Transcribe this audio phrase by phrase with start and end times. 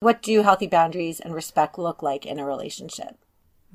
[0.00, 3.16] What do healthy boundaries and respect look like in a relationship?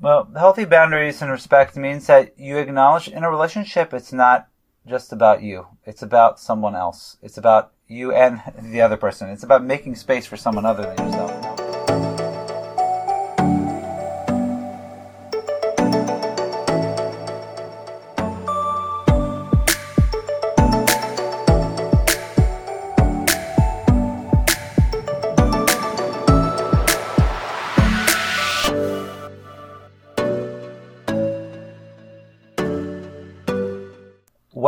[0.00, 4.48] Well, healthy boundaries and respect means that you acknowledge in a relationship it's not
[4.86, 5.66] just about you.
[5.84, 7.18] It's about someone else.
[7.20, 9.28] It's about you and the other person.
[9.28, 11.33] It's about making space for someone other than yourself.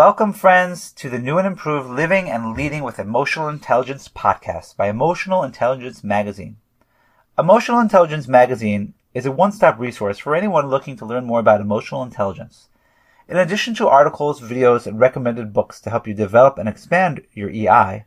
[0.06, 4.86] Welcome, friends, to the new and improved Living and Leading with Emotional Intelligence podcast by
[4.86, 6.58] Emotional Intelligence Magazine.
[7.36, 11.60] Emotional Intelligence Magazine is a one stop resource for anyone looking to learn more about
[11.60, 12.68] emotional intelligence.
[13.26, 17.50] In addition to articles, videos, and recommended books to help you develop and expand your
[17.50, 18.04] EI,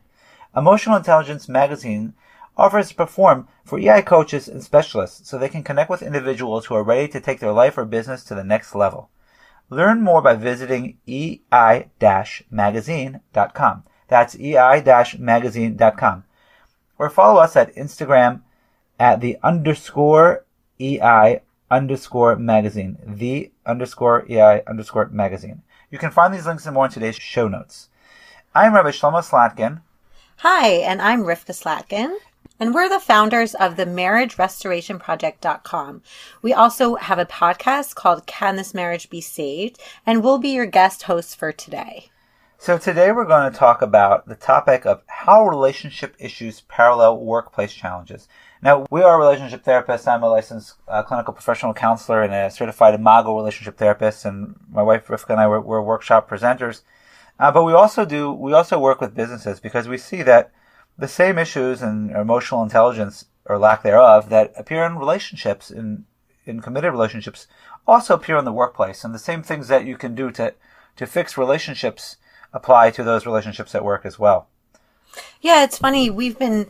[0.56, 2.14] Emotional Intelligence Magazine
[2.56, 6.74] offers a platform for EI coaches and specialists so they can connect with individuals who
[6.74, 9.10] are ready to take their life or business to the next level.
[9.70, 13.84] Learn more by visiting ei-magazine.com.
[14.08, 16.24] That's ei-magazine.com.
[16.98, 18.42] Or follow us at Instagram
[18.98, 20.44] at the underscore
[20.80, 21.40] ei
[21.70, 22.98] underscore magazine.
[23.06, 25.62] The underscore ei underscore magazine.
[25.90, 27.88] You can find these links and more in today's show notes.
[28.54, 29.80] I'm Rabbi Shlomo Slatkin.
[30.38, 32.16] Hi, and I'm Rivka Slatkin.
[32.60, 36.02] And we're the founders of the marriagerestorationproject.com.
[36.42, 39.80] We also have a podcast called Can This Marriage Be Saved?
[40.04, 42.10] And we'll be your guest hosts for today.
[42.58, 47.72] So today we're going to talk about the topic of how relationship issues parallel workplace
[47.72, 48.28] challenges.
[48.60, 50.06] Now, we are relationship therapists.
[50.06, 54.26] I'm a licensed uh, clinical professional counselor and a certified Imago relationship therapist.
[54.26, 56.82] And my wife Rivka and I were, were workshop presenters.
[57.38, 60.52] Uh, but we also do, we also work with businesses because we see that
[61.00, 66.04] the same issues and emotional intelligence or lack thereof that appear in relationships in
[66.44, 67.46] in committed relationships
[67.86, 69.04] also appear in the workplace.
[69.04, 70.54] And the same things that you can do to
[70.96, 72.16] to fix relationships
[72.52, 74.48] apply to those relationships at work as well
[75.40, 76.10] yeah, it's funny.
[76.10, 76.66] We've been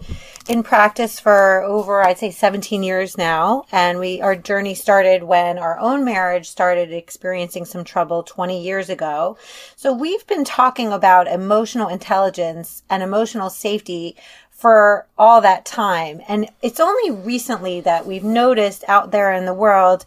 [0.49, 3.65] in practice for over, I'd say 17 years now.
[3.73, 8.89] And we, our journey started when our own marriage started experiencing some trouble 20 years
[8.89, 9.37] ago.
[9.77, 14.17] So we've been talking about emotional intelligence and emotional safety
[14.51, 16.21] for all that time.
[16.29, 20.05] And it's only recently that we've noticed out there in the world,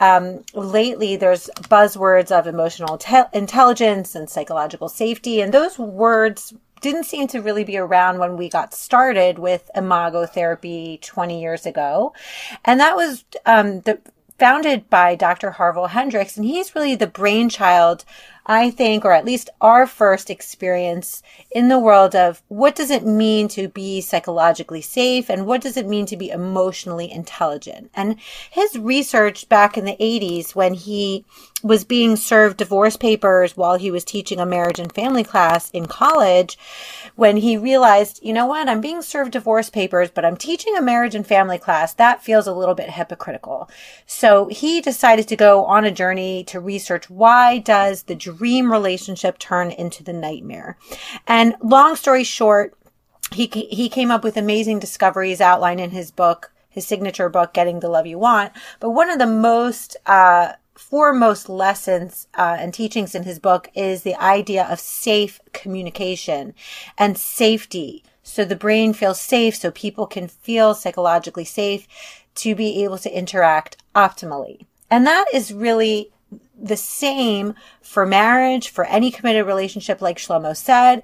[0.00, 5.40] um, lately there's buzzwords of emotional te- intelligence and psychological safety.
[5.40, 10.26] And those words didn't seem to really be around when we got started with imago
[10.26, 12.12] therapy 20 years ago.
[12.64, 14.00] And that was um, the,
[14.38, 15.52] founded by Dr.
[15.52, 18.04] Harville Hendrix, and he's really the brainchild
[18.46, 23.06] I think, or at least our first experience in the world of what does it
[23.06, 27.90] mean to be psychologically safe and what does it mean to be emotionally intelligent.
[27.94, 28.16] And
[28.50, 31.24] his research back in the 80s when he
[31.62, 35.86] was being served divorce papers while he was teaching a marriage and family class in
[35.86, 36.58] college,
[37.14, 40.82] when he realized, you know what, I'm being served divorce papers, but I'm teaching a
[40.82, 41.94] marriage and family class.
[41.94, 43.70] That feels a little bit hypocritical.
[44.06, 49.38] So he decided to go on a journey to research why does the dream relationship
[49.38, 50.76] turn into the nightmare.
[51.26, 52.74] And long story short,
[53.32, 57.80] he, he came up with amazing discoveries outlined in his book, his signature book, Getting
[57.80, 58.52] the Love You Want.
[58.80, 64.02] But one of the most, uh, foremost lessons uh, and teachings in his book is
[64.02, 66.54] the idea of safe communication
[66.98, 68.02] and safety.
[68.22, 71.86] So the brain feels safe, so people can feel psychologically safe
[72.36, 74.66] to be able to interact optimally.
[74.90, 76.11] And that is really
[76.62, 81.02] the same for marriage, for any committed relationship, like Shlomo said,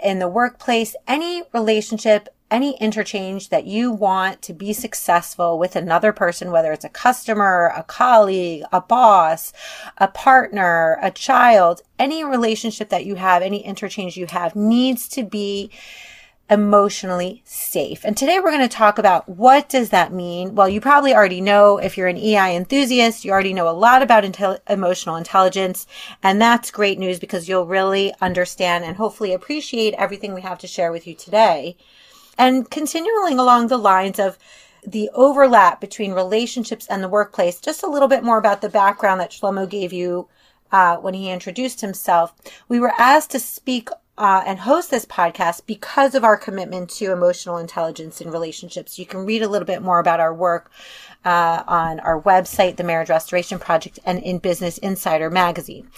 [0.00, 6.12] in the workplace, any relationship, any interchange that you want to be successful with another
[6.12, 9.52] person, whether it's a customer, a colleague, a boss,
[9.98, 15.24] a partner, a child, any relationship that you have, any interchange you have needs to
[15.24, 15.70] be
[16.48, 18.04] emotionally safe.
[18.04, 20.54] And today we're going to talk about what does that mean?
[20.54, 24.02] Well, you probably already know if you're an EI enthusiast, you already know a lot
[24.02, 25.86] about intel- emotional intelligence.
[26.22, 30.68] And that's great news because you'll really understand and hopefully appreciate everything we have to
[30.68, 31.76] share with you today.
[32.38, 34.38] And continuing along the lines of
[34.86, 39.20] the overlap between relationships and the workplace, just a little bit more about the background
[39.20, 40.28] that Shlomo gave you
[40.70, 42.34] uh, when he introduced himself.
[42.68, 47.12] We were asked to speak uh, and host this podcast because of our commitment to
[47.12, 48.98] emotional intelligence in relationships.
[48.98, 50.70] You can read a little bit more about our work
[51.24, 55.90] uh, on our website, the Marriage Restoration Project, and in Business Insider magazine.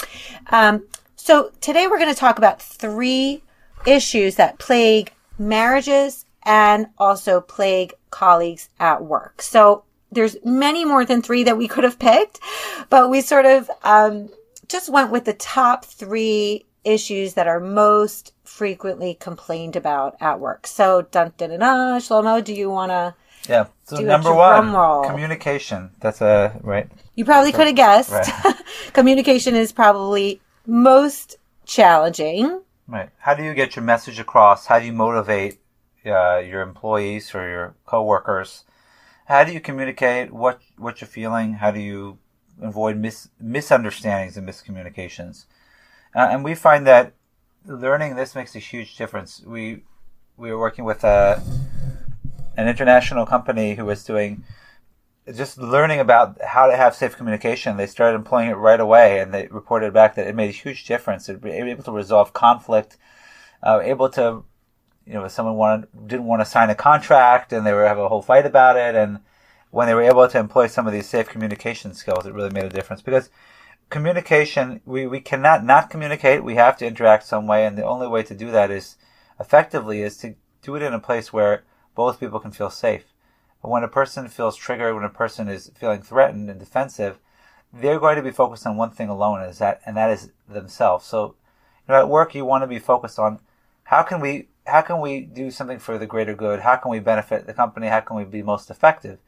[0.50, 0.86] Um,
[1.16, 3.42] so today we're going to talk about three
[3.86, 9.42] issues that plague marriages and also plague colleagues at work.
[9.42, 12.40] So there's many more than three that we could have picked,
[12.88, 14.30] but we sort of um,
[14.68, 20.66] just went with the top three issues that are most frequently complained about at work.
[20.66, 23.14] So, dun dun dun, dun Shlomo, do you want to?
[23.48, 23.66] Yeah.
[23.84, 24.72] So Do number one,
[25.08, 25.90] communication.
[26.00, 26.88] That's a right.
[27.14, 28.12] You probably could have guessed.
[28.12, 28.54] Right.
[28.92, 32.60] Communication is probably most challenging.
[32.86, 33.10] Right.
[33.18, 34.66] How do you get your message across?
[34.66, 35.58] How do you motivate
[36.06, 38.64] uh, your employees or your coworkers?
[39.26, 41.54] How do you communicate what what you're feeling?
[41.54, 42.18] How do you
[42.60, 45.44] avoid mis- misunderstandings and miscommunications?
[46.14, 47.14] Uh, and we find that
[47.64, 49.42] learning this makes a huge difference.
[49.44, 49.82] We
[50.36, 51.42] we were working with a
[52.56, 54.44] an international company who was doing
[55.34, 57.76] just learning about how to have safe communication.
[57.76, 60.86] They started employing it right away, and they reported back that it made a huge
[60.86, 61.28] difference.
[61.28, 62.96] It, they able to resolve conflict,
[63.62, 64.44] uh, able to,
[65.06, 67.98] you know, if someone wanted didn't want to sign a contract, and they were have
[67.98, 69.20] a whole fight about it, and
[69.70, 72.64] when they were able to employ some of these safe communication skills, it really made
[72.64, 73.28] a difference because
[73.90, 76.44] communication we, we cannot not communicate.
[76.44, 78.96] We have to interact some way and the only way to do that is
[79.40, 81.64] effectively is to do it in a place where
[81.94, 83.04] both people can feel safe.
[83.60, 87.18] When a person feels triggered when a person is feeling threatened and defensive
[87.72, 91.06] they're going to be focused on one thing alone is that and that is themselves.
[91.06, 91.34] So
[91.86, 93.40] you know, at work you want to be focused on
[93.84, 96.60] how can we how can we do something for the greater good?
[96.60, 97.86] How can we benefit the company?
[97.86, 99.18] How can we be most effective?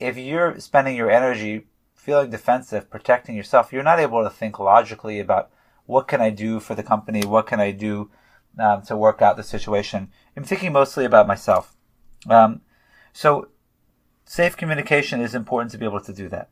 [0.00, 1.66] If you're spending your energy
[2.02, 5.50] feeling defensive, protecting yourself, you're not able to think logically about
[5.86, 8.10] what can I do for the company, what can I do
[8.58, 10.10] um, to work out the situation.
[10.36, 11.76] I'm thinking mostly about myself.
[12.28, 12.62] Um,
[13.12, 13.50] so,
[14.24, 16.48] safe communication is important to be able to do that.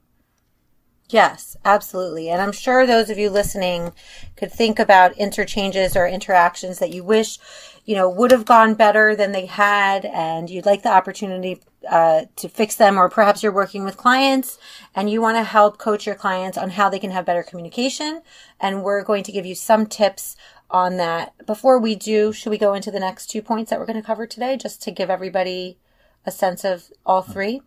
[1.08, 2.30] Yes, absolutely.
[2.30, 3.92] And I'm sure those of you listening
[4.36, 7.40] could think about interchanges or interactions that you wish,
[7.84, 12.22] you know, would have gone better than they had, and you'd like the opportunity uh,
[12.36, 14.58] to fix them, or perhaps you're working with clients
[14.94, 18.22] and you want to help coach your clients on how they can have better communication.
[18.60, 20.36] And we're going to give you some tips
[20.70, 21.34] on that.
[21.46, 24.06] Before we do, should we go into the next two points that we're going to
[24.06, 25.78] cover today, just to give everybody
[26.26, 27.62] a sense of all three?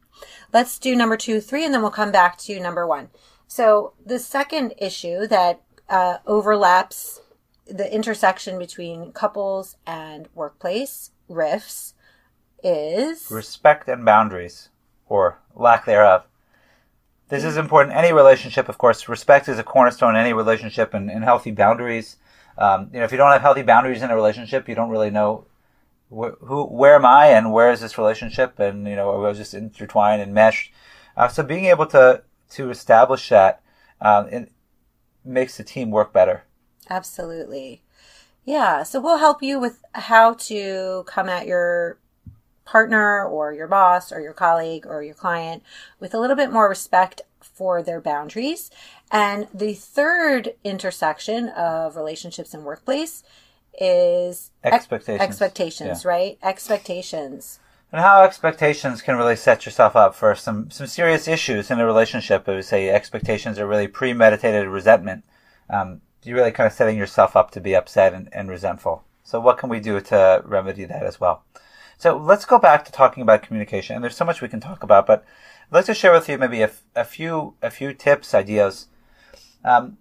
[0.54, 3.10] Let's do number two, three, and then we'll come back to number one.
[3.48, 7.21] So the second issue that uh, overlaps
[7.65, 11.94] the intersection between couples and workplace rifts
[12.63, 14.69] is Respect and boundaries,
[15.07, 16.25] or lack thereof.
[17.30, 17.95] This is important.
[17.95, 22.18] Any relationship, of course, respect is a cornerstone in any relationship and, and healthy boundaries.
[22.57, 25.10] Um, you know, if you don't have healthy boundaries in a relationship, you don't really
[25.10, 25.45] know
[26.10, 29.33] wh- who, where am I and where is this relationship, and you know, are we
[29.38, 30.71] just intertwined and meshed.
[31.18, 33.62] Uh, so being able to to establish that
[34.00, 34.51] um, it
[35.25, 36.44] makes the team work better.
[36.89, 37.81] Absolutely.
[38.45, 38.83] Yeah.
[38.83, 41.97] So we'll help you with how to come at your
[42.65, 45.63] partner or your boss or your colleague or your client
[46.00, 48.69] with a little bit more respect for their boundaries.
[49.12, 53.24] And the third intersection of relationships and workplace
[53.79, 55.21] is ex- Expectations.
[55.21, 56.09] expectations, Yeah.
[56.09, 56.38] right?
[56.41, 57.59] Expectations.
[57.91, 61.86] And how expectations can really set yourself up for some, some serious issues in a
[61.86, 62.47] relationship.
[62.50, 65.24] I would say expectations are really premeditated resentment.
[65.69, 69.03] Um, you're really kind of setting yourself up to be upset and, and resentful.
[69.23, 71.43] So what can we do to remedy that as well?
[71.97, 73.95] So let's go back to talking about communication.
[73.95, 75.23] And there's so much we can talk about, but
[75.71, 78.88] I'd like to share with you maybe a, a few a few tips, ideas.
[79.63, 79.98] Um,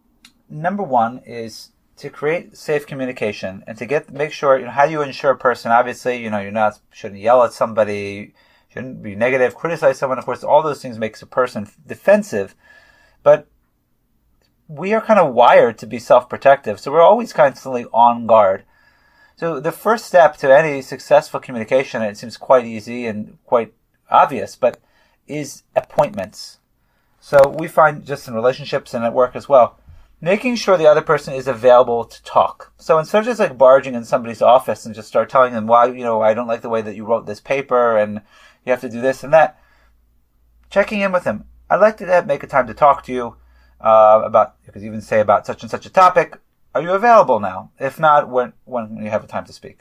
[0.48, 4.86] number one is to create safe communication and to get make sure you know how
[4.86, 8.34] do you ensure a person obviously you know you're not shouldn't yell at somebody
[8.68, 12.54] shouldn't be negative criticize someone of course all those things makes a person defensive
[13.22, 13.46] but
[14.68, 18.64] we are kind of wired to be self-protective so we're always constantly on guard
[19.36, 23.72] so the first step to any successful communication it seems quite easy and quite
[24.10, 24.80] obvious but
[25.26, 26.58] is appointments
[27.20, 29.78] so we find just in relationships and at work as well
[30.22, 32.72] making sure the other person is available to talk.
[32.78, 35.86] So instead of just like barging in somebody's office and just start telling them why,
[35.86, 38.22] you know, I don't like the way that you wrote this paper and
[38.64, 39.60] you have to do this and that,
[40.70, 41.44] checking in with them.
[41.68, 43.36] I'd like to make a time to talk to you
[43.82, 46.38] uh, about, you could even say about such and such a topic.
[46.74, 47.70] Are you available now?
[47.78, 49.78] If not, when, when you have a time to speak?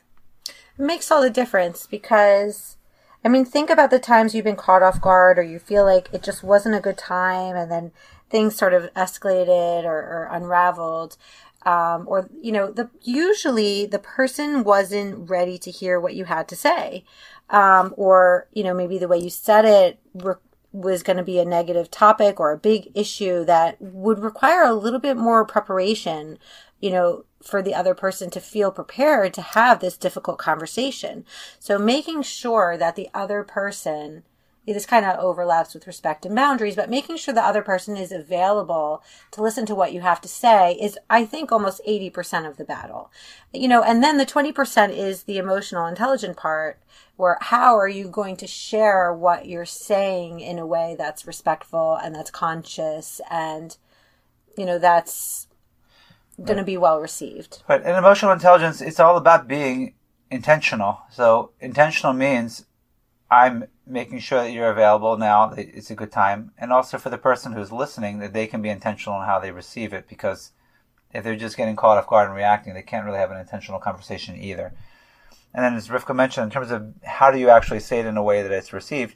[0.48, 2.78] It makes all the difference because
[3.24, 6.10] I mean, think about the times you've been caught off guard or you feel like
[6.12, 7.92] it just wasn't a good time and then
[8.30, 11.18] things sort of escalated or, or unraveled.
[11.64, 16.48] Um, or, you know, the, usually the person wasn't ready to hear what you had
[16.48, 17.06] to say.
[17.52, 20.36] Um, or, you know, maybe the way you said it re-
[20.72, 24.74] was going to be a negative topic or a big issue that would require a
[24.74, 26.38] little bit more preparation,
[26.80, 31.26] you know, for the other person to feel prepared to have this difficult conversation.
[31.60, 34.24] So making sure that the other person
[34.68, 38.12] this kind of overlaps with respect and boundaries, but making sure the other person is
[38.12, 42.58] available to listen to what you have to say is, I think, almost 80% of
[42.58, 43.12] the battle.
[43.54, 46.80] You know, and then the 20% is the emotional intelligent part
[47.18, 51.96] where how are you going to share what you're saying in a way that's respectful
[51.96, 53.78] and that's conscious and,
[54.58, 55.48] you know, that's
[56.44, 57.64] going to be well received.
[57.68, 57.82] Right.
[57.84, 59.94] And emotional intelligence, it's all about being
[60.30, 61.00] intentional.
[61.12, 62.66] So intentional means
[63.30, 65.54] I'm making sure that you're available now.
[65.58, 66.52] It's a good time.
[66.58, 69.52] And also for the person who's listening, that they can be intentional in how they
[69.52, 70.52] receive it because
[71.14, 73.80] if they're just getting caught off guard and reacting, they can't really have an intentional
[73.80, 74.74] conversation either.
[75.54, 78.16] And then as Rivka mentioned, in terms of how do you actually say it in
[78.16, 79.16] a way that it's received,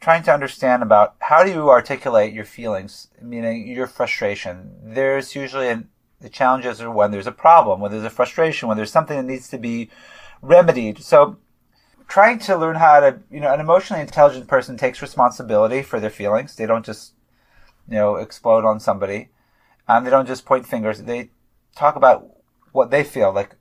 [0.00, 4.72] trying to understand about how do you articulate your feelings, meaning your frustration.
[4.82, 5.88] There's usually an,
[6.20, 9.32] the challenges are when there's a problem, when there's a frustration, when there's something that
[9.32, 9.90] needs to be
[10.40, 10.98] remedied.
[10.98, 11.36] So
[12.08, 16.10] trying to learn how to, you know, an emotionally intelligent person takes responsibility for their
[16.10, 16.56] feelings.
[16.56, 17.12] They don't just,
[17.88, 19.28] you know, explode on somebody.
[19.88, 21.02] And they don't just point fingers.
[21.02, 21.30] They
[21.74, 22.26] talk about
[22.72, 23.32] what they feel.
[23.32, 23.56] Like,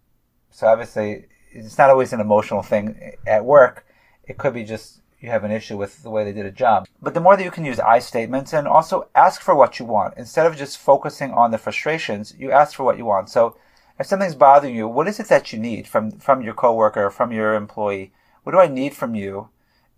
[0.49, 3.85] so obviously, it's not always an emotional thing at work.
[4.23, 6.87] It could be just you have an issue with the way they did a job.
[7.01, 9.85] But the more that you can use I statements and also ask for what you
[9.85, 13.29] want instead of just focusing on the frustrations, you ask for what you want.
[13.29, 13.55] So
[13.99, 17.31] if something's bothering you, what is it that you need from from your coworker, from
[17.31, 18.11] your employee?
[18.43, 19.49] What do I need from you?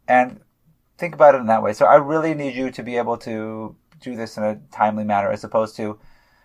[0.08, 0.42] And
[0.98, 1.74] think about it in that way.
[1.74, 5.32] So I really need you to be able to do this in a timely manner
[5.32, 6.00] as opposed to, you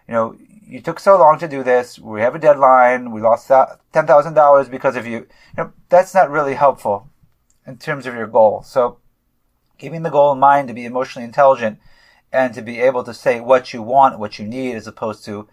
[0.08, 0.36] know,
[0.66, 1.98] you took so long to do this.
[1.98, 3.10] We have a deadline.
[3.10, 5.18] We lost $10,000 because of you.
[5.18, 5.26] You
[5.56, 7.08] know, that's not really helpful
[7.66, 8.62] in terms of your goal.
[8.62, 8.98] So
[9.78, 11.78] keeping the goal in mind to be emotionally intelligent
[12.32, 15.48] and to be able to say what you want, what you need, as opposed to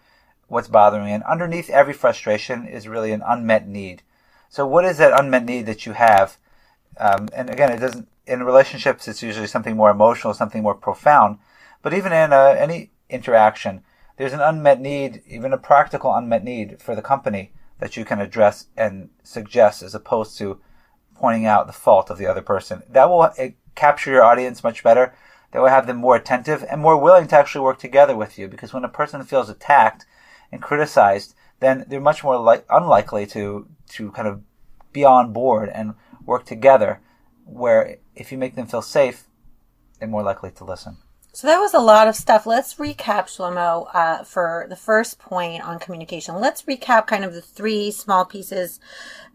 [0.48, 1.14] what's bothering you.
[1.14, 4.02] And underneath every frustration is really an unmet need.
[4.48, 6.36] So what is that unmet need that you have?
[6.98, 9.06] Um, and again, it doesn't in relationships.
[9.08, 11.38] It's usually something more emotional, something more profound.
[11.82, 13.82] But even in uh, any interaction,
[14.16, 18.20] there's an unmet need, even a practical unmet need for the company that you can
[18.20, 20.58] address and suggest, as opposed to
[21.14, 22.82] pointing out the fault of the other person.
[22.88, 23.30] That will
[23.74, 25.14] capture your audience much better.
[25.52, 28.48] That will have them more attentive and more willing to actually work together with you.
[28.48, 30.06] Because when a person feels attacked
[30.50, 34.42] and criticized, then they're much more li- unlikely to to kind of
[34.92, 35.94] be on board and
[36.24, 37.00] work together.
[37.44, 39.28] Where if you make them feel safe,
[39.98, 40.98] they're more likely to listen.
[41.36, 42.46] So that was a lot of stuff.
[42.46, 46.36] Let's recap, Shlomo, uh, for the first point on communication.
[46.36, 48.80] Let's recap kind of the three small pieces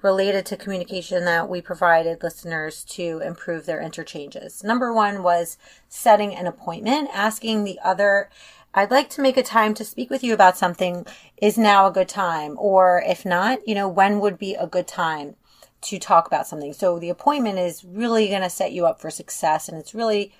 [0.02, 4.64] related to communication that we provided listeners to improve their interchanges.
[4.64, 5.60] Number one was
[5.90, 8.32] setting an appointment, asking the other
[8.74, 11.06] I'd like to make a time to speak with you about something.
[11.42, 12.56] Is now a good time?
[12.58, 15.36] Or if not, you know, when would be a good time
[15.82, 16.74] to talk about something?
[16.74, 20.34] So the appointment is really going to set you up for success and it's really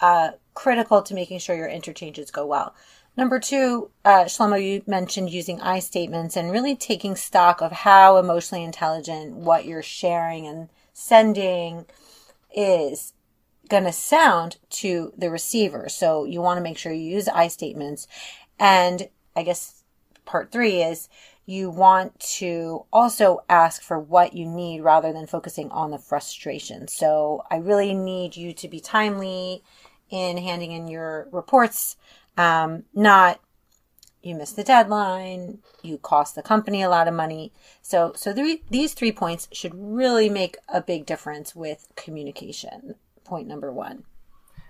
[0.00, 2.74] uh, critical to making sure your interchanges go well.
[3.16, 8.16] Number two, uh, Shlomo, you mentioned using I statements and really taking stock of how
[8.16, 11.84] emotionally intelligent what you're sharing and sending
[12.54, 13.12] is
[13.68, 15.88] going to sound to the receiver.
[15.88, 18.06] So you want to make sure you use I statements.
[18.58, 19.82] And I guess
[20.24, 21.08] part three is
[21.46, 26.88] you want to also ask for what you need rather than focusing on the frustration.
[26.88, 29.62] So I really need you to be timely
[30.10, 31.96] in handing in your reports,
[32.36, 33.40] um, not
[34.22, 37.52] you missed the deadline, you cost the company a lot of money.
[37.82, 42.96] So, so three, these three points should really make a big difference with communication
[43.28, 44.04] point number one.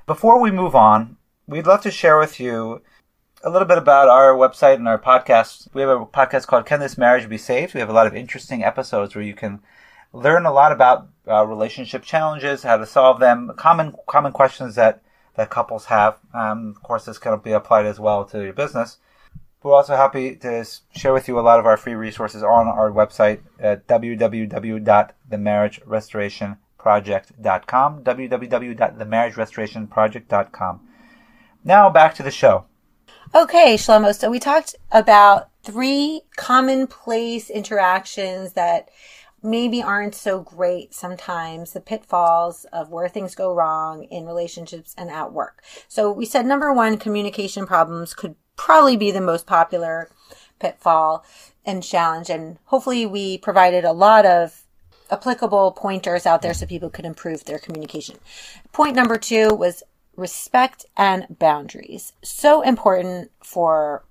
[0.07, 2.83] Before we move on, we'd love to share with you
[3.45, 5.73] a little bit about our website and our podcast.
[5.73, 7.73] We have a podcast called Can This Marriage Be Saved?
[7.73, 9.61] We have a lot of interesting episodes where you can
[10.13, 15.03] learn a lot about uh, relationship challenges, how to solve them, common common questions that,
[15.37, 16.19] that couples have.
[16.35, 18.99] Um, of course, this can be applied as well to your business.
[19.63, 20.65] We're also happy to
[20.97, 28.05] share with you a lot of our free resources on our website at www.themarriagerestoration.com project.com,
[28.05, 30.81] www.themarriagerestorationproject.com.
[31.65, 32.67] Now back to the show.
[33.35, 34.15] Okay, Shlomo.
[34.15, 38.89] So we talked about three commonplace interactions that
[39.43, 45.11] maybe aren't so great sometimes, the pitfalls of where things go wrong in relationships and
[45.11, 45.63] at work.
[45.87, 50.11] So we said number one, communication problems could probably be the most popular
[50.59, 51.25] pitfall
[51.65, 52.31] and challenge.
[52.31, 54.65] And hopefully we provided a lot of
[55.11, 58.19] applicable pointers out there so people could improve their communication.
[58.73, 59.83] Point number two was
[60.17, 62.13] respect and boundaries.
[62.23, 64.05] So important for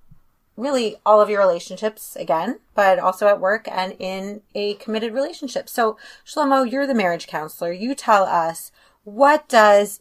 [0.55, 5.69] really all of your relationships again, but also at work and in a committed relationship.
[5.69, 7.71] So, Shlomo, you're the marriage counselor.
[7.71, 8.71] You tell us
[9.03, 9.99] what does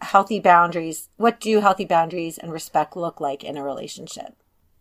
[0.00, 4.34] healthy boundaries, what do healthy boundaries and respect look like in a relationship?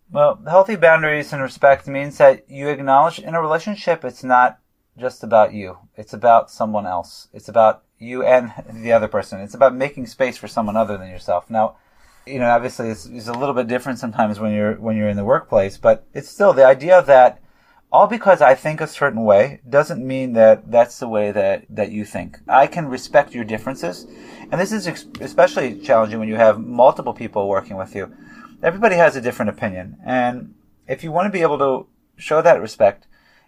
[0.09, 4.59] Well, healthy boundaries and respect means that you acknowledge in a relationship it's not
[4.97, 5.77] just about you.
[5.95, 7.27] It's about someone else.
[7.33, 8.51] It's about you and
[8.83, 9.39] the other person.
[9.41, 11.49] It's about making space for someone other than yourself.
[11.49, 11.77] Now,
[12.25, 15.17] you know, obviously it's, it's, a little bit different sometimes when you're when you're in
[15.17, 17.41] the workplace, but it's still the idea that
[17.89, 21.91] all because I think a certain way doesn't mean that that's the way that that
[21.91, 22.39] you think.
[22.47, 24.05] I can respect your differences,
[24.51, 24.87] and this is
[25.21, 28.13] especially challenging when you have multiple people working with you.
[28.61, 30.53] Everybody has a different opinion, and
[30.85, 31.87] if you want to be able to
[32.17, 33.07] show that respect,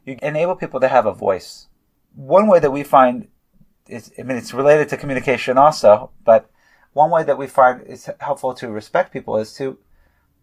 [0.10, 1.68] you enable people to have a voice.
[2.16, 3.28] One way that we find
[3.88, 6.50] is, I mean, it's related to communication also, but
[6.94, 9.78] one way that we find is helpful to respect people is to, you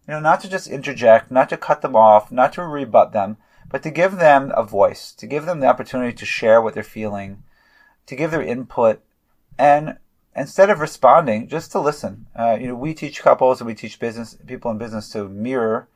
[0.07, 3.37] know, not to just interject, not to cut them off, not to rebut them,
[3.69, 6.83] but to give them a voice, to give them the opportunity to share what they're
[6.83, 7.43] feeling,
[8.05, 9.01] to give their input,
[9.57, 9.97] and
[10.35, 12.27] instead of responding, just to listen.
[12.35, 15.89] Uh, you know, we teach couples and we teach business people in business to mirror,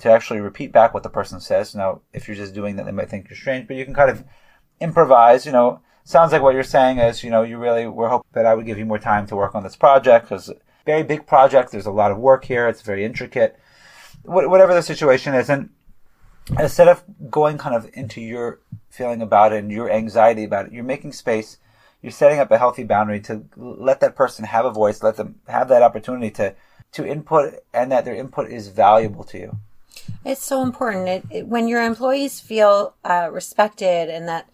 [0.00, 1.74] to actually repeat back what the person says.
[1.74, 4.10] Now, if you're just doing that, they might think you're strange, but you can kind
[4.10, 4.24] of
[4.80, 5.46] improvise.
[5.46, 8.46] You know, sounds like what you're saying is, you know, you really were hoping that
[8.46, 10.52] I would give you more time to work on this project because
[10.86, 11.70] very big project.
[11.70, 12.68] There's a lot of work here.
[12.68, 13.58] It's very intricate.
[14.22, 15.70] whatever the situation is, and
[16.58, 20.72] instead of going kind of into your feeling about it and your anxiety about it,
[20.72, 21.58] you're making space.
[22.02, 25.40] You're setting up a healthy boundary to let that person have a voice, let them
[25.48, 26.54] have that opportunity to
[26.92, 29.56] to input, and that their input is valuable to you.
[30.24, 31.08] It's so important.
[31.08, 34.48] It, it, when your employees feel uh, respected and that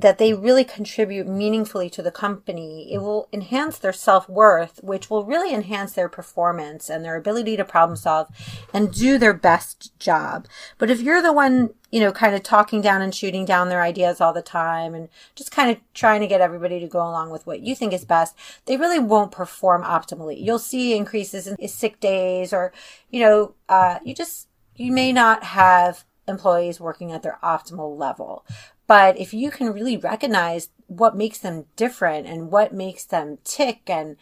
[0.00, 5.10] that they really contribute meaningfully to the company, it will enhance their self worth, which
[5.10, 8.28] will really enhance their performance and their ability to problem solve
[8.72, 10.46] and do their best job.
[10.78, 13.82] But if you're the one, you know, kind of talking down and shooting down their
[13.82, 17.30] ideas all the time and just kind of trying to get everybody to go along
[17.30, 18.36] with what you think is best,
[18.66, 20.40] they really won't perform optimally.
[20.40, 22.72] You'll see increases in sick days or,
[23.10, 24.47] you know, uh, you just,
[24.78, 28.44] you may not have employees working at their optimal level.
[28.86, 33.82] But if you can really recognize what makes them different and what makes them tick
[33.88, 34.16] and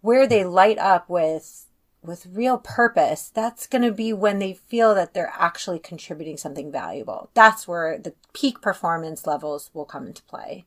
[0.00, 1.66] where they light up with
[2.04, 6.72] with real purpose, that's going to be when they feel that they're actually contributing something
[6.72, 7.30] valuable.
[7.32, 10.64] That's where the peak performance levels will come into play.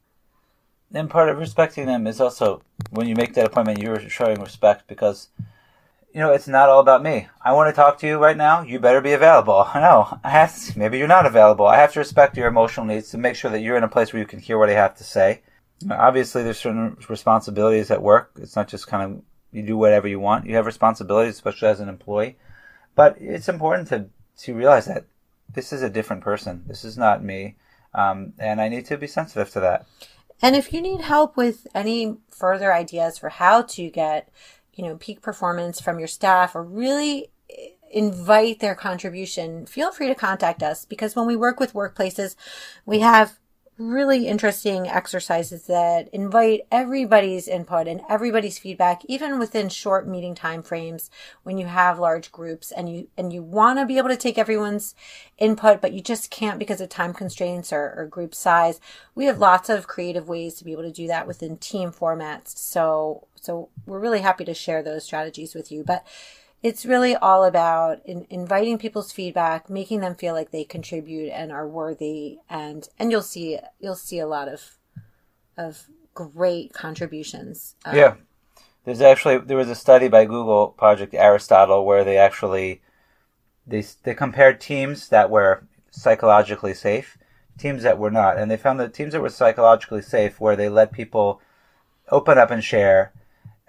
[0.94, 4.88] And part of respecting them is also when you make that appointment, you're showing respect
[4.88, 5.28] because
[6.16, 7.28] you know, it's not all about me.
[7.42, 8.62] I want to talk to you right now.
[8.62, 9.68] You better be available.
[9.74, 10.18] I know.
[10.24, 11.68] I have to, maybe you're not available.
[11.68, 14.14] I have to respect your emotional needs to make sure that you're in a place
[14.14, 15.42] where you can hear what I have to say.
[15.92, 18.32] Obviously, there's certain responsibilities at work.
[18.38, 20.46] It's not just kind of you do whatever you want.
[20.46, 22.38] You have responsibilities, especially as an employee.
[22.96, 24.06] But it's important to
[24.44, 25.08] to realize that
[25.54, 26.64] this is a different person.
[26.66, 27.58] This is not me,
[27.94, 29.86] um, and I need to be sensitive to that.
[30.42, 34.30] And if you need help with any further ideas for how to get
[34.76, 37.32] you know, peak performance from your staff or really
[37.92, 42.36] invite their contribution, feel free to contact us because when we work with workplaces,
[42.86, 43.40] we have
[43.78, 50.64] really interesting exercises that invite everybody's input and everybody's feedback even within short meeting time
[50.64, 51.10] frames
[51.44, 54.38] when you have large groups and you and you want to be able to take
[54.38, 54.96] everyone's
[55.38, 58.80] input but you just can't because of time constraints or, or group size.
[59.14, 62.58] We have lots of creative ways to be able to do that within team formats.
[62.58, 65.84] So so we're really happy to share those strategies with you.
[65.84, 66.08] But
[66.66, 71.52] it's really all about in, inviting people's feedback, making them feel like they contribute and
[71.52, 74.80] are worthy, and and you'll see you'll see a lot of
[75.58, 77.76] of great contributions.
[77.86, 78.16] Um, yeah,
[78.84, 82.82] there's actually there was a study by Google Project Aristotle where they actually
[83.68, 87.16] they they compared teams that were psychologically safe,
[87.60, 90.70] teams that were not, and they found that teams that were psychologically safe, where they
[90.70, 91.40] let people
[92.10, 93.14] open up and share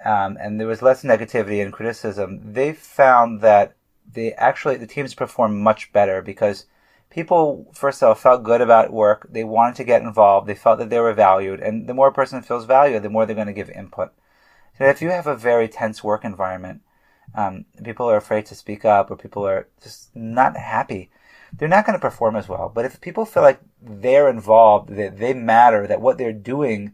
[0.06, 3.74] um, and there was less negativity and criticism, they found that
[4.12, 6.66] they actually the teams performed much better because
[7.10, 9.26] people first of all felt good about work.
[9.28, 10.46] They wanted to get involved.
[10.46, 13.26] They felt that they were valued, and the more a person feels valued, the more
[13.26, 14.12] they're going to give input.
[14.78, 16.82] So if you have a very tense work environment,
[17.34, 21.10] um, people are afraid to speak up, or people are just not happy.
[21.52, 22.70] They're not going to perform as well.
[22.72, 26.92] But if people feel like they're involved, that they matter, that what they're doing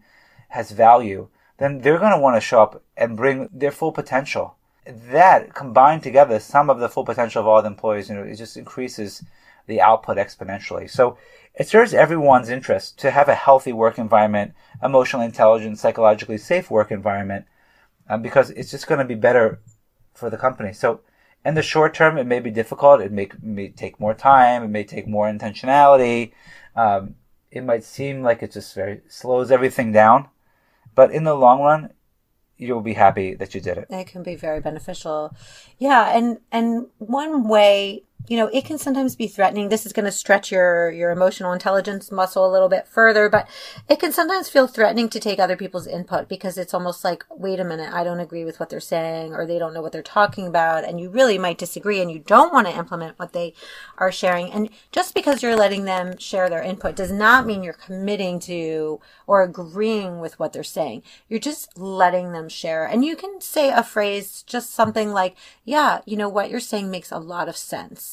[0.51, 1.29] has value,
[1.63, 4.57] then they're going to want to show up and bring their full potential.
[4.85, 8.35] That combined together, some of the full potential of all the employees, you know, it
[8.35, 9.23] just increases
[9.67, 10.91] the output exponentially.
[10.91, 11.17] So
[11.55, 16.91] it serves everyone's interest to have a healthy work environment, emotionally intelligent, psychologically safe work
[16.91, 17.45] environment,
[18.09, 19.61] um, because it's just going to be better
[20.15, 20.73] for the company.
[20.73, 21.01] So
[21.45, 23.01] in the short term, it may be difficult.
[23.01, 24.65] It may, may take more time.
[24.65, 26.33] It may take more intentionality.
[26.75, 27.15] Um,
[27.51, 30.29] it might seem like it just very slows everything down,
[30.95, 31.93] but in the long run,
[32.57, 33.87] you'll be happy that you did it.
[33.91, 35.35] It can be very beneficial.
[35.79, 39.69] Yeah, and and one way you know, it can sometimes be threatening.
[39.69, 43.49] This is going to stretch your, your emotional intelligence muscle a little bit further, but
[43.89, 47.59] it can sometimes feel threatening to take other people's input because it's almost like, wait
[47.59, 50.03] a minute, I don't agree with what they're saying or they don't know what they're
[50.03, 50.85] talking about.
[50.85, 53.55] And you really might disagree and you don't want to implement what they
[53.99, 54.53] are sharing.
[54.53, 59.01] And just because you're letting them share their input does not mean you're committing to
[59.27, 61.03] or agreeing with what they're saying.
[61.29, 62.87] You're just letting them share.
[62.87, 66.89] And you can say a phrase, just something like, yeah, you know, what you're saying
[66.89, 68.12] makes a lot of sense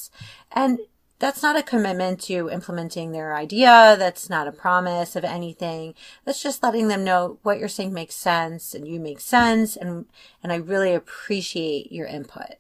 [0.52, 0.80] and
[1.20, 3.96] that's not a commitment to implementing their idea.
[4.00, 5.94] That's not a promise of anything.
[6.24, 9.76] That's just letting them know what you're saying makes sense and you make sense.
[9.76, 10.06] And,
[10.42, 12.56] and I really appreciate your input.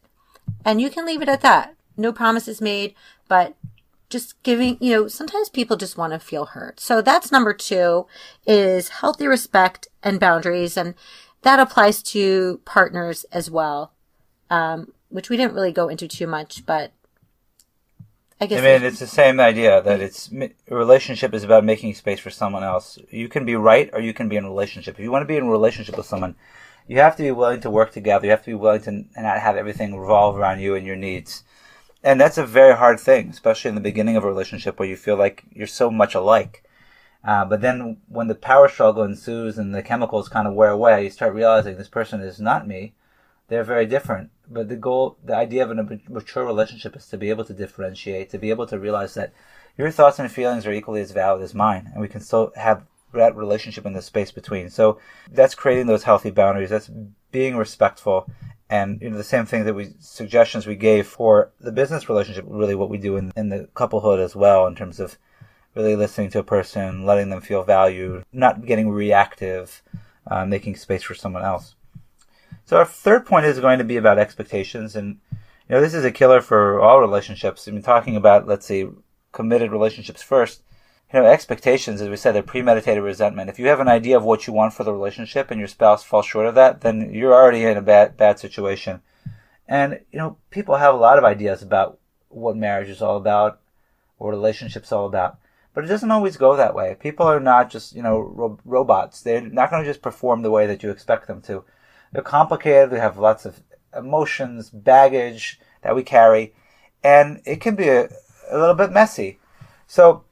[0.66, 1.76] And you can leave it at that.
[1.96, 2.96] No promises made,
[3.30, 3.56] but
[4.10, 6.82] just giving, you know, sometimes people just want to feel heard.
[6.82, 8.08] So that's number two
[8.46, 10.76] is healthy respect and boundaries.
[10.76, 10.96] And
[11.44, 13.94] that applies to partners as well.
[14.50, 16.92] Um, which we didn't really go into too much, but
[18.42, 18.60] I guess.
[18.60, 20.32] I mean, it's the same idea that it's
[20.70, 22.98] relationship is about making space for someone else.
[23.10, 24.96] You can be right or you can be in a relationship.
[24.96, 26.36] If you want to be in a relationship with someone,
[26.88, 28.26] you have to be willing to work together.
[28.26, 31.44] You have to be willing to not have everything revolve around you and your needs.
[32.02, 34.96] And that's a very hard thing, especially in the beginning of a relationship where you
[34.96, 36.64] feel like you're so much alike.
[37.26, 41.04] Uh, but then when the power struggle ensues and the chemicals kind of wear away,
[41.04, 42.94] you start realizing this person is not me.
[43.50, 47.30] They're very different but the goal, the idea of a mature relationship is to be
[47.30, 49.34] able to differentiate, to be able to realize that
[49.78, 52.84] your thoughts and feelings are equally as valid as mine, and we can still have
[53.14, 54.70] that relationship in the space between.
[54.70, 55.00] So
[55.32, 56.70] that's creating those healthy boundaries.
[56.70, 56.92] That's
[57.32, 58.30] being respectful.
[58.70, 62.46] And you know the same thing that we suggestions we gave for the business relationship,
[62.48, 65.18] really what we do in, in the couplehood as well, in terms of
[65.76, 69.82] really listening to a person, letting them feel valued, not getting reactive,
[70.28, 71.76] uh, making space for someone else.
[72.70, 76.06] So our third point is going to be about expectations, and you know this is
[76.06, 77.68] a killer for all relationships.
[77.68, 78.88] I mean, talking about let's say
[79.32, 80.62] committed relationships first.
[81.12, 83.50] You know, expectations, as we said, are premeditated resentment.
[83.50, 86.04] If you have an idea of what you want for the relationship and your spouse
[86.04, 89.02] falls short of that, then you're already in a bad bad situation.
[89.68, 93.62] And you know, people have a lot of ideas about what marriage is all about,
[94.20, 95.40] or relationships all about.
[95.74, 96.96] But it doesn't always go that way.
[97.00, 99.24] People are not just, you know, ro- robots.
[99.24, 101.64] They're not going to just perform the way that you expect them to.
[102.12, 102.92] They're complicated.
[102.92, 103.62] We have lots of
[103.96, 106.54] emotions, baggage that we carry,
[107.04, 108.10] and it can be a,
[108.50, 109.40] a little bit messy.
[109.88, 110.24] So,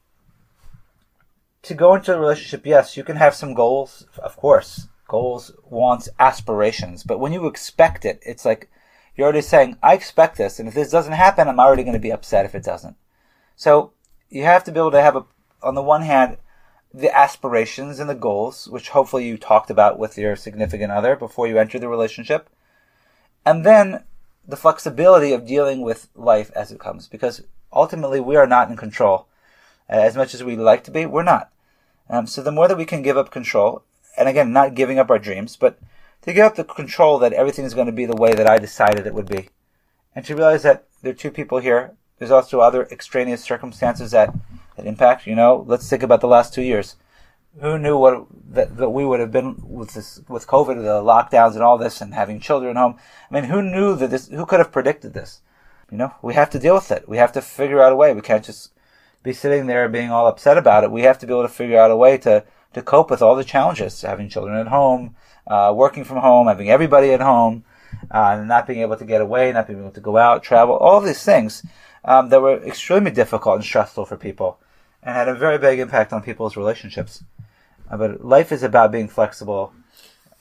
[1.62, 6.08] to go into a relationship, yes, you can have some goals, of course, goals, wants,
[6.18, 7.02] aspirations.
[7.02, 8.70] But when you expect it, it's like
[9.16, 11.98] you're already saying, I expect this, and if this doesn't happen, I'm already going to
[11.98, 12.96] be upset if it doesn't.
[13.56, 13.92] So,
[14.30, 15.24] you have to be able to have a,
[15.62, 16.36] on the one hand,
[16.92, 21.46] the aspirations and the goals, which hopefully you talked about with your significant other before
[21.46, 22.48] you enter the relationship.
[23.44, 24.04] And then
[24.46, 28.76] the flexibility of dealing with life as it comes, because ultimately we are not in
[28.76, 29.26] control.
[29.88, 31.50] As much as we like to be, we're not.
[32.10, 33.82] Um, so the more that we can give up control,
[34.16, 35.78] and again, not giving up our dreams, but
[36.22, 38.58] to give up the control that everything is going to be the way that I
[38.58, 39.50] decided it would be.
[40.14, 41.92] And to realize that there are two people here.
[42.18, 44.34] There's also other extraneous circumstances that
[44.78, 45.26] that impact.
[45.26, 46.96] You know, let's think about the last two years.
[47.60, 51.54] Who knew what that, that we would have been with this with COVID, the lockdowns,
[51.54, 52.96] and all this, and having children at home?
[53.30, 54.28] I mean, who knew that this?
[54.28, 55.42] Who could have predicted this?
[55.90, 57.08] You know, we have to deal with it.
[57.08, 58.14] We have to figure out a way.
[58.14, 58.72] We can't just
[59.22, 60.92] be sitting there being all upset about it.
[60.92, 63.34] We have to be able to figure out a way to to cope with all
[63.34, 67.64] the challenges, having children at home, uh, working from home, having everybody at home,
[68.10, 71.00] uh, not being able to get away, not being able to go out, travel, all
[71.00, 71.64] these things
[72.04, 74.58] um, that were extremely difficult and stressful for people
[75.02, 77.22] and had a very big impact on people's relationships.
[77.90, 79.72] Uh, but life is about being flexible.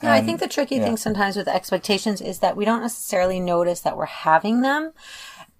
[0.02, 0.86] Yeah, and, I think the tricky yeah.
[0.86, 4.93] thing sometimes with expectations is that we don't necessarily notice that we're having them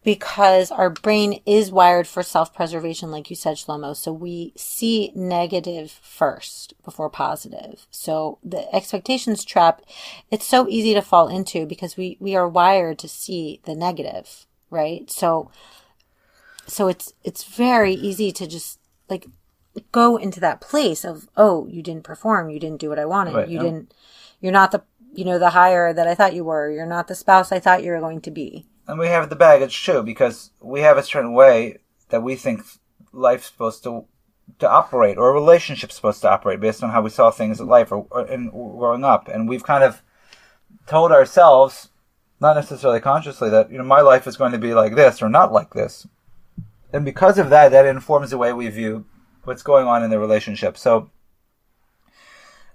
[0.04, 3.94] because our brain is wired for self preservation, like you said, Shlomo.
[3.94, 7.88] So we see negative first before positive.
[7.92, 9.82] So the expectations trap,
[10.32, 14.46] it's so easy to fall into because we, we are wired to see the negative,
[14.70, 15.12] right?
[15.12, 15.52] So,
[16.68, 19.28] so it's, it's very easy to just like
[19.92, 23.36] go into that place of oh you didn't perform you didn't do what i wanted
[23.36, 23.94] right, you didn't
[24.42, 24.82] you're not the
[25.14, 27.84] you know the hire that i thought you were you're not the spouse i thought
[27.84, 28.66] you were going to be.
[28.88, 32.62] And we have the baggage too because we have a certain way that we think
[33.12, 34.06] life's supposed to
[34.60, 37.68] to operate or a relationship's supposed to operate based on how we saw things in
[37.68, 39.28] life or, or in growing up.
[39.28, 40.02] And we've kind of
[40.88, 41.90] told ourselves
[42.40, 45.30] not necessarily consciously, that you know my life is going to be like this or
[45.30, 46.08] not like this,
[46.94, 49.06] and because of that, that informs the way we view
[49.44, 50.78] what's going on in the relationship.
[50.78, 51.10] So,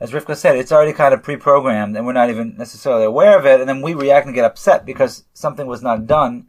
[0.00, 3.46] as Rivka said, it's already kind of pre-programmed, and we're not even necessarily aware of
[3.46, 6.46] it, and then we react and get upset because something was not done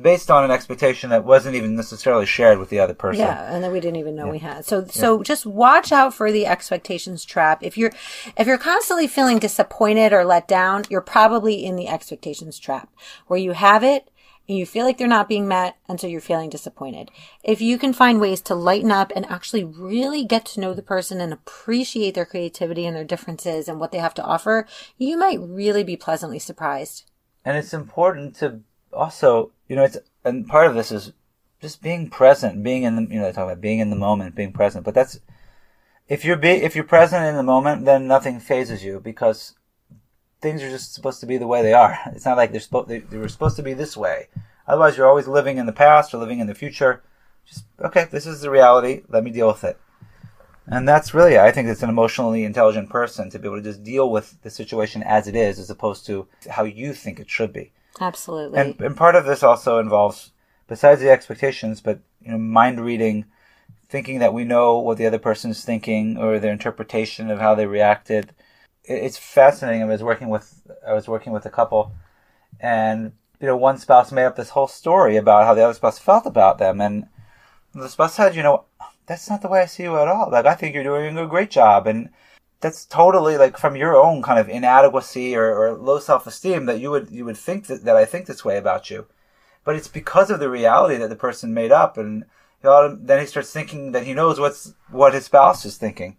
[0.00, 3.20] based on an expectation that wasn't even necessarily shared with the other person.
[3.20, 4.32] Yeah, and then we didn't even know yeah.
[4.32, 4.64] we had.
[4.64, 5.22] So so yeah.
[5.22, 7.62] just watch out for the expectations trap.
[7.62, 7.92] If you're
[8.38, 12.90] if you're constantly feeling disappointed or let down, you're probably in the expectations trap
[13.26, 14.10] where you have it
[14.48, 17.10] and you feel like they're not being met and so you're feeling disappointed.
[17.42, 20.82] If you can find ways to lighten up and actually really get to know the
[20.82, 24.66] person and appreciate their creativity and their differences and what they have to offer,
[24.98, 27.04] you might really be pleasantly surprised.
[27.44, 28.60] And it's important to
[28.92, 31.12] also, you know, it's and part of this is
[31.60, 34.34] just being present, being in the, you know, they talk about being in the moment,
[34.34, 34.84] being present.
[34.84, 35.18] But that's
[36.08, 39.54] if you're be, if you're present in the moment, then nothing fazes you because
[40.42, 41.98] things are just supposed to be the way they are.
[42.14, 44.28] It's not like they're supposed they, they were supposed to be this way.
[44.66, 47.02] Otherwise, you're always living in the past or living in the future.
[47.46, 49.02] Just okay, this is the reality.
[49.08, 49.78] Let me deal with it.
[50.66, 53.82] And that's really, I think, it's an emotionally intelligent person to be able to just
[53.82, 57.52] deal with the situation as it is, as opposed to how you think it should
[57.52, 57.72] be.
[58.00, 58.58] Absolutely.
[58.58, 60.30] And, and part of this also involves,
[60.68, 63.24] besides the expectations, but you know, mind reading,
[63.88, 67.54] thinking that we know what the other person is thinking or their interpretation of how
[67.54, 68.32] they reacted.
[68.84, 69.82] It's fascinating.
[69.82, 71.92] I was working with I was working with a couple,
[72.60, 75.98] and you know, one spouse made up this whole story about how the other spouse
[75.98, 77.06] felt about them, and
[77.74, 78.64] the spouse said, you know,
[79.06, 80.30] that's not the way I see you at all.
[80.30, 82.10] Like I think you're doing a great job, and
[82.60, 86.90] that's totally like from your own kind of inadequacy or, or low self-esteem that you
[86.90, 89.06] would you would think that, that I think this way about you,
[89.64, 92.24] but it's because of the reality that the person made up, and
[92.62, 96.16] then he starts thinking that he knows what's what his spouse is thinking,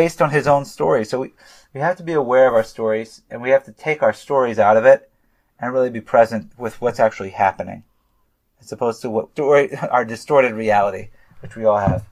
[0.00, 1.04] based on his own story.
[1.04, 1.34] So we
[1.74, 4.58] we have to be aware of our stories, and we have to take our stories
[4.58, 5.10] out of it,
[5.58, 7.84] and really be present with what's actually happening,
[8.62, 9.38] as opposed to what
[9.90, 11.10] our distorted reality,
[11.40, 12.06] which we all have.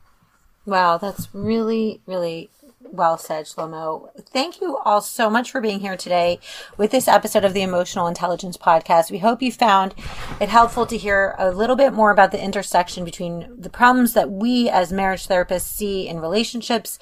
[0.67, 2.51] Wow, that's really really
[2.93, 4.11] well said, Shlomo.
[4.21, 6.41] Thank you all so much for being here today
[6.77, 9.11] with this episode of the Emotional Intelligence Podcast.
[9.11, 9.95] We hope you found
[10.41, 14.31] it helpful to hear a little bit more about the intersection between the problems that
[14.31, 16.99] we as marriage therapists see in relationships,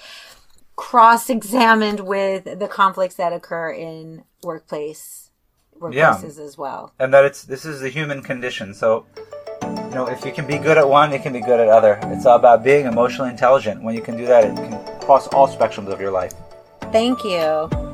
[0.77, 5.31] cross examined with the conflicts that occur in workplace
[5.81, 6.45] workplaces yeah.
[6.45, 6.93] as well.
[6.99, 8.75] And that it's this is the human condition.
[8.75, 9.07] So
[9.63, 11.99] you know, if you can be good at one, you can be good at other.
[12.05, 13.83] It's all about being emotionally intelligent.
[13.83, 16.33] When you can do that, it can cross all spectrums of your life.
[16.93, 17.86] Thank you.